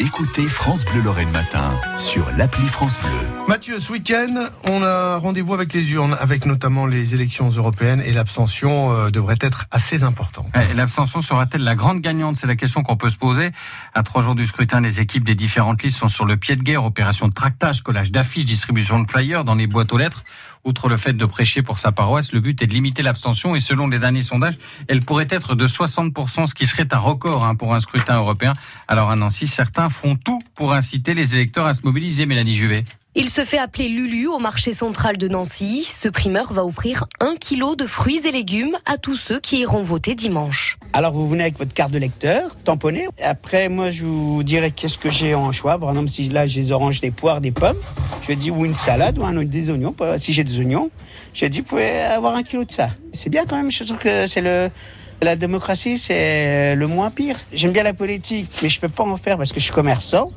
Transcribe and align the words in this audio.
Écoutez 0.00 0.46
France 0.46 0.84
Bleu 0.84 1.02
Lorraine 1.02 1.30
Matin 1.30 1.78
sur 1.96 2.30
l'appli 2.32 2.66
France 2.68 2.98
Bleu. 2.98 3.10
Mathieu, 3.48 3.78
ce 3.78 3.92
week-end, 3.92 4.46
on 4.68 4.82
a 4.82 5.18
rendez-vous 5.18 5.54
avec 5.54 5.72
les 5.72 5.92
urnes, 5.92 6.16
avec 6.20 6.46
notamment 6.46 6.86
les 6.86 7.14
élections 7.14 7.48
européennes 7.48 8.02
et 8.04 8.12
l'abstention 8.12 8.92
euh, 8.92 9.10
devrait 9.10 9.38
être 9.40 9.66
assez 9.70 10.02
importante. 10.02 10.46
L'abstention 10.74 11.20
sera-t-elle 11.20 11.64
la 11.64 11.74
grande 11.74 12.00
gagnante? 12.00 12.36
C'est 12.36 12.46
la 12.46 12.56
question 12.56 12.82
qu'on 12.82 12.96
peut 12.96 13.10
se 13.10 13.16
poser. 13.16 13.50
À 13.94 14.02
trois 14.02 14.22
jours 14.22 14.34
du 14.34 14.46
scrutin, 14.46 14.80
les 14.80 15.00
équipes 15.00 15.24
des 15.24 15.34
différentes 15.34 15.82
listes 15.82 15.98
sont 15.98 16.08
sur 16.08 16.24
le 16.24 16.36
pied 16.36 16.56
de 16.56 16.62
guerre. 16.62 16.84
Opération 16.84 17.28
de 17.28 17.34
tractage, 17.34 17.82
collage 17.82 18.10
d'affiches, 18.10 18.44
distribution 18.44 19.00
de 19.00 19.10
flyers 19.10 19.44
dans 19.44 19.54
les 19.54 19.66
boîtes 19.66 19.92
aux 19.92 19.98
lettres. 19.98 20.24
Outre 20.64 20.88
le 20.88 20.96
fait 20.96 21.12
de 21.12 21.26
prêcher 21.26 21.62
pour 21.62 21.78
sa 21.78 21.92
paroisse, 21.92 22.32
le 22.32 22.40
but 22.40 22.60
est 22.62 22.66
de 22.66 22.72
limiter 22.72 23.02
l'abstention 23.02 23.54
et 23.54 23.60
selon 23.60 23.86
les 23.88 23.98
derniers 23.98 24.22
sondages, 24.22 24.58
elle 24.88 25.02
pourrait 25.02 25.28
être 25.30 25.54
de 25.54 25.66
60%, 25.66 26.46
ce 26.46 26.54
qui 26.54 26.66
serait 26.66 26.92
un 26.92 26.98
record 26.98 27.44
hein, 27.44 27.54
pour 27.54 27.74
un 27.74 27.80
scrutin 27.80 28.16
européen. 28.16 28.54
Alors 28.88 29.10
à 29.10 29.16
Nancy, 29.16 29.46
certains 29.46 29.90
font 29.90 30.16
tout 30.16 30.42
pour 30.54 30.72
inciter 30.72 31.14
les 31.14 31.34
électeurs 31.34 31.66
à 31.66 31.74
se 31.74 31.82
mobiliser, 31.82 32.26
Mélanie 32.26 32.54
Juvet. 32.54 32.84
Il 33.16 33.30
se 33.30 33.44
fait 33.44 33.58
appeler 33.58 33.88
Lulu 33.88 34.26
au 34.26 34.40
marché 34.40 34.72
central 34.72 35.18
de 35.18 35.28
Nancy. 35.28 35.84
Ce 35.84 36.08
primeur 36.08 36.52
va 36.52 36.64
offrir 36.64 37.06
un 37.20 37.36
kilo 37.36 37.76
de 37.76 37.86
fruits 37.86 38.26
et 38.26 38.32
légumes 38.32 38.76
à 38.86 38.98
tous 38.98 39.14
ceux 39.14 39.38
qui 39.38 39.60
iront 39.60 39.82
voter 39.82 40.16
dimanche. 40.16 40.78
Alors 40.92 41.12
vous 41.12 41.28
venez 41.28 41.44
avec 41.44 41.56
votre 41.56 41.72
carte 41.72 41.92
de 41.92 41.98
lecteur, 41.98 42.56
tamponnée. 42.56 43.06
Après, 43.22 43.68
moi, 43.68 43.90
je 43.90 44.04
vous 44.04 44.42
dirai 44.42 44.72
qu'est-ce 44.72 44.98
que 44.98 45.10
j'ai 45.10 45.32
en 45.36 45.52
choix. 45.52 45.78
Par 45.78 45.90
exemple, 45.90 46.08
si 46.08 46.28
là 46.28 46.48
j'ai 46.48 46.62
des 46.62 46.72
oranges, 46.72 47.00
des 47.00 47.12
poires, 47.12 47.40
des 47.40 47.52
pommes, 47.52 47.78
je 48.26 48.32
dis 48.32 48.50
ou 48.50 48.64
une 48.64 48.74
salade 48.74 49.16
ou 49.16 49.24
un, 49.24 49.44
des 49.44 49.70
oignons. 49.70 49.94
Si 50.16 50.32
j'ai 50.32 50.42
des 50.42 50.58
oignons, 50.58 50.90
je 51.34 51.46
dis 51.46 51.60
vous 51.60 51.66
pouvez 51.66 52.00
avoir 52.00 52.34
un 52.34 52.42
kilo 52.42 52.64
de 52.64 52.72
ça. 52.72 52.88
C'est 53.12 53.30
bien 53.30 53.44
quand 53.46 53.56
même. 53.56 53.70
Je 53.70 53.84
trouve 53.84 53.98
que 53.98 54.26
c'est 54.26 54.40
le 54.40 54.70
la 55.22 55.36
démocratie, 55.36 55.98
c'est 55.98 56.74
le 56.74 56.86
moins 56.88 57.10
pire. 57.10 57.36
J'aime 57.52 57.70
bien 57.70 57.84
la 57.84 57.94
politique, 57.94 58.50
mais 58.60 58.68
je 58.68 58.80
peux 58.80 58.88
pas 58.88 59.04
en 59.04 59.16
faire 59.16 59.38
parce 59.38 59.52
que 59.52 59.60
je 59.60 59.64
suis 59.64 59.72
commerçant. 59.72 60.32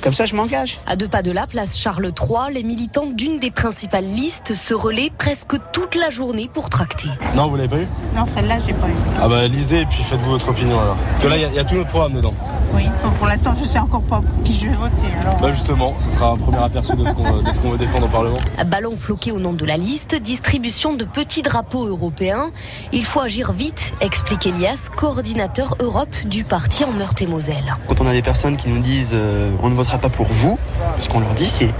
Comme 0.00 0.12
ça, 0.12 0.24
je 0.24 0.34
m'engage. 0.34 0.78
À 0.86 0.96
deux 0.96 1.08
pas 1.08 1.22
de 1.22 1.32
la 1.32 1.46
place 1.46 1.76
Charles 1.76 2.12
III, 2.16 2.52
les 2.54 2.62
militants 2.62 3.06
d'une 3.06 3.38
des 3.38 3.50
principales 3.50 4.06
listes 4.06 4.54
se 4.54 4.74
relaient 4.74 5.10
presque 5.16 5.56
toute 5.72 5.94
la 5.94 6.10
journée 6.10 6.48
pour 6.52 6.70
tracter. 6.70 7.08
Non, 7.34 7.48
vous 7.48 7.56
l'avez 7.56 7.68
pas 7.68 7.82
eu 7.82 7.86
Non, 8.14 8.26
celle-là, 8.34 8.58
j'ai 8.66 8.74
pas 8.74 8.88
eu. 8.88 8.92
Ah 9.20 9.28
bah 9.28 9.46
lisez 9.48 9.80
et 9.80 9.86
puis 9.86 10.02
faites-vous 10.04 10.30
votre 10.30 10.48
opinion 10.48 10.80
alors. 10.80 10.96
Parce 10.96 11.22
que 11.22 11.28
là, 11.28 11.36
il 11.36 11.54
y, 11.54 11.58
a 11.58 11.64
tout 11.64 11.74
notre 11.74 11.88
programme 11.88 12.14
dedans. 12.14 12.34
Oui, 12.74 12.84
pour 13.18 13.26
l'instant, 13.26 13.54
je 13.54 13.66
sais 13.66 13.78
encore 13.78 14.02
pas 14.02 14.20
pour 14.20 14.44
qui 14.44 14.54
je 14.54 14.68
vais 14.68 14.76
voter. 14.76 15.08
Bah 15.40 15.50
justement, 15.52 15.94
ce 15.98 16.10
sera 16.10 16.30
un 16.30 16.36
premier 16.36 16.58
aperçu 16.58 16.94
de 16.94 17.04
ce 17.04 17.12
qu'on 17.58 17.70
veut 17.70 17.78
défendre 17.78 18.06
au 18.06 18.08
Parlement. 18.08 18.38
Ballon 18.66 18.94
floqué 18.96 19.32
au 19.32 19.40
nom 19.40 19.52
de 19.52 19.64
la 19.64 19.76
liste, 19.76 20.14
distribution 20.14 20.92
de 20.92 21.04
petits 21.04 21.42
drapeaux 21.42 21.86
européens. 21.86 22.50
Il 22.92 23.04
faut 23.04 23.20
agir 23.20 23.52
vite, 23.52 23.92
explique 24.00 24.46
Elias, 24.46 24.88
coordinateur 24.94 25.76
Europe 25.80 26.14
du 26.26 26.44
parti 26.44 26.84
en 26.84 26.92
Meurthe-et-Moselle. 26.92 27.76
Quand 27.88 28.00
on 28.00 28.06
a 28.06 28.12
des 28.12 28.22
personnes 28.22 28.56
qui 28.56 28.68
nous 28.68 28.80
disent 28.80 29.12
euh, 29.14 29.50
on 29.62 29.70
ne 29.70 29.74
vote 29.84 30.00
pas 30.00 30.08
pour 30.08 30.26
vous. 30.26 30.58
Ce 30.98 31.08
qu'on 31.08 31.20
leur 31.20 31.34
dit, 31.34 31.48
c'est 31.48 31.70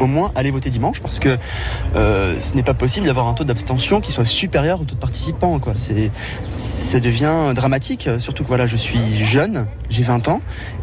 au 0.00 0.06
moins 0.06 0.32
aller 0.34 0.50
voter 0.50 0.70
dimanche 0.70 1.00
parce 1.00 1.20
que 1.20 1.36
euh, 1.94 2.34
ce 2.40 2.54
n'est 2.54 2.64
pas 2.64 2.74
possible 2.74 3.06
d'avoir 3.06 3.28
un 3.28 3.34
taux 3.34 3.44
d'abstention 3.44 4.00
qui 4.00 4.10
soit 4.10 4.24
supérieur 4.24 4.80
au 4.80 4.84
taux 4.84 4.96
de 4.96 5.00
participants. 5.00 5.60
Quoi. 5.60 5.74
C'est, 5.76 6.10
ça 6.50 6.98
devient 6.98 7.52
dramatique, 7.54 8.08
surtout 8.18 8.42
que 8.42 8.48
voilà, 8.48 8.66
je 8.66 8.76
suis 8.76 9.24
jeune, 9.24 9.66
j'ai 9.90 10.02
20 10.02 10.26
ans, 10.28 10.40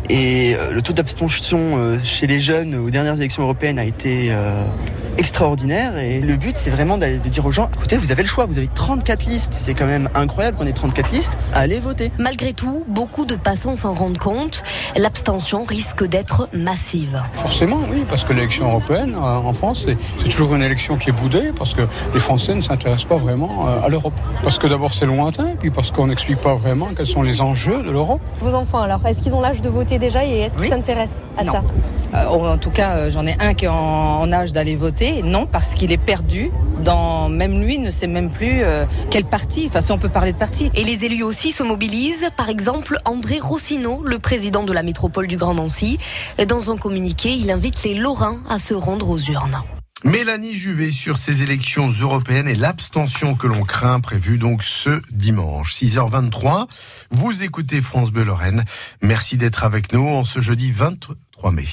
et 0.09 0.55
euh, 0.55 0.71
le 0.71 0.81
taux 0.81 0.93
d'abstention 0.93 1.77
euh, 1.77 1.97
chez 2.03 2.25
les 2.25 2.39
jeunes 2.39 2.75
aux 2.75 2.89
dernières 2.89 3.17
élections 3.17 3.43
européennes 3.43 3.79
a 3.79 3.85
été 3.85 4.33
extraordinaire. 5.17 5.97
Et 5.97 6.19
le 6.21 6.35
but, 6.35 6.57
c'est 6.57 6.69
vraiment 6.69 6.97
d'aller, 6.97 7.19
de 7.19 7.29
dire 7.29 7.45
aux 7.45 7.51
gens, 7.51 7.69
écoutez, 7.73 7.97
vous 7.97 8.11
avez 8.11 8.21
le 8.21 8.27
choix, 8.27 8.45
vous 8.45 8.57
avez 8.57 8.67
34 8.67 9.25
listes, 9.25 9.53
c'est 9.53 9.73
quand 9.73 9.85
même 9.85 10.09
incroyable 10.15 10.57
qu'on 10.57 10.65
ait 10.67 10.73
34 10.73 11.11
listes, 11.11 11.37
allez 11.53 11.79
voter. 11.79 12.11
Malgré 12.17 12.53
tout, 12.53 12.83
beaucoup 12.87 13.25
de 13.25 13.35
passants 13.35 13.75
s'en 13.75 13.93
rendent 13.93 14.17
compte, 14.17 14.63
l'abstention 14.95 15.63
risque 15.65 16.05
d'être 16.05 16.49
massive. 16.53 17.21
Forcément, 17.35 17.79
oui, 17.89 18.05
parce 18.07 18.23
que 18.23 18.33
l'élection 18.33 18.69
européenne 18.69 19.15
euh, 19.15 19.19
en 19.19 19.53
France, 19.53 19.85
c'est 20.17 20.29
toujours 20.29 20.55
une 20.55 20.63
élection 20.63 20.97
qui 20.97 21.09
est 21.09 21.13
boudée, 21.13 21.51
parce 21.57 21.73
que 21.73 21.81
les 22.13 22.19
Français 22.19 22.55
ne 22.55 22.61
s'intéressent 22.61 23.07
pas 23.07 23.17
vraiment 23.17 23.67
euh, 23.67 23.81
à 23.85 23.89
l'Europe. 23.89 24.13
Parce 24.43 24.57
que 24.57 24.67
d'abord 24.67 24.93
c'est 24.93 25.05
lointain, 25.05 25.55
puis 25.59 25.71
parce 25.71 25.91
qu'on 25.91 26.07
n'explique 26.07 26.41
pas 26.41 26.55
vraiment 26.55 26.89
quels 26.95 27.07
sont 27.07 27.21
les 27.21 27.41
enjeux 27.41 27.83
de 27.83 27.91
l'Europe. 27.91 28.21
Vos 28.39 28.55
enfants, 28.55 28.81
alors, 28.81 29.05
est-ce 29.05 29.21
qu'ils 29.21 29.35
ont 29.35 29.41
l'âge 29.41 29.61
de 29.61 29.69
voter 29.69 29.99
déjà 29.99 30.23
et 30.25 30.39
est-ce 30.39 30.57
qu'ils 30.57 30.69
s'intéressent 30.69 31.23
à 31.37 31.43
ça? 31.45 31.63
Euh, 32.13 32.25
En 32.25 32.57
tout 32.57 32.71
cas, 32.71 33.09
j'en 33.09 33.25
ai 33.25 33.35
un 33.39 33.53
qui 33.53 33.65
est 33.65 33.69
en 33.69 34.31
âge 34.31 34.53
d'aller 34.53 34.75
voter 34.75 35.00
non, 35.23 35.47
parce 35.47 35.73
qu'il 35.73 35.91
est 35.91 35.97
perdu. 35.97 36.51
Dans, 36.83 37.29
même 37.29 37.61
lui 37.61 37.79
ne 37.79 37.89
sait 37.89 38.07
même 38.07 38.31
plus 38.31 38.63
euh, 38.63 38.85
quel 39.09 39.25
parti, 39.25 39.65
enfin 39.67 39.81
si 39.81 39.91
on 39.91 39.97
peut 39.97 40.09
parler 40.09 40.31
de 40.31 40.37
parti. 40.37 40.69
Et 40.75 40.83
les 40.83 41.05
élus 41.05 41.23
aussi 41.23 41.51
se 41.51 41.63
mobilisent. 41.63 42.27
Par 42.37 42.49
exemple, 42.49 42.97
André 43.05 43.39
Rossino, 43.39 44.03
le 44.03 44.19
président 44.19 44.63
de 44.63 44.73
la 44.73 44.83
métropole 44.83 45.27
du 45.27 45.37
Grand 45.37 45.55
Nancy, 45.55 45.97
dans 46.47 46.71
un 46.71 46.77
communiqué, 46.77 47.31
il 47.33 47.49
invite 47.51 47.83
les 47.83 47.95
Lorrains 47.95 48.41
à 48.49 48.59
se 48.59 48.73
rendre 48.73 49.09
aux 49.09 49.19
urnes. 49.19 49.61
Mélanie 50.03 50.55
Juvet 50.55 50.91
sur 50.91 51.17
ces 51.17 51.43
élections 51.43 51.89
européennes 51.89 52.47
et 52.47 52.55
l'abstention 52.55 53.35
que 53.35 53.45
l'on 53.45 53.63
craint 53.63 53.99
prévue 53.99 54.39
donc 54.39 54.63
ce 54.63 55.01
dimanche 55.11 55.75
6h23. 55.75 56.67
Vous 57.11 57.43
écoutez 57.43 57.81
France 57.81 58.11
Bleu 58.11 58.23
Lorraine. 58.23 58.65
Merci 59.01 59.37
d'être 59.37 59.63
avec 59.63 59.93
nous 59.93 60.07
en 60.07 60.23
ce 60.23 60.39
jeudi 60.39 60.71
23 60.71 61.51
mai. 61.51 61.67